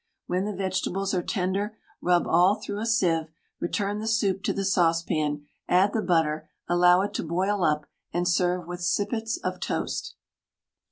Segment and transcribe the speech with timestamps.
[0.25, 3.27] When the vegetables are tender, rub all through a sieve,
[3.59, 8.27] return the soup to the saucepan, add the butter, allow it to boil up, and
[8.27, 10.15] serve with sippets of toast.